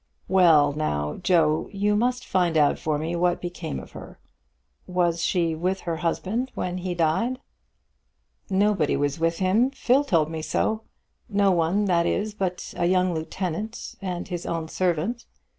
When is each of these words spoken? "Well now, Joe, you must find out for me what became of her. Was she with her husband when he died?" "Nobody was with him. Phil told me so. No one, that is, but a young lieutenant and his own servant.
"Well 0.27 0.73
now, 0.73 1.17
Joe, 1.17 1.69
you 1.71 1.95
must 1.95 2.25
find 2.25 2.57
out 2.57 2.79
for 2.79 2.97
me 2.97 3.15
what 3.15 3.39
became 3.39 3.79
of 3.79 3.91
her. 3.91 4.17
Was 4.87 5.23
she 5.23 5.53
with 5.53 5.81
her 5.81 5.97
husband 5.97 6.51
when 6.55 6.79
he 6.79 6.95
died?" 6.95 7.39
"Nobody 8.49 8.97
was 8.97 9.19
with 9.19 9.37
him. 9.37 9.69
Phil 9.69 10.03
told 10.03 10.31
me 10.31 10.41
so. 10.41 10.81
No 11.29 11.51
one, 11.51 11.85
that 11.85 12.07
is, 12.07 12.33
but 12.33 12.73
a 12.75 12.87
young 12.87 13.13
lieutenant 13.13 13.93
and 14.01 14.27
his 14.27 14.47
own 14.47 14.69
servant. 14.69 15.27